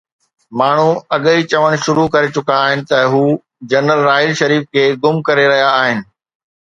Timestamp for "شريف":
4.41-4.63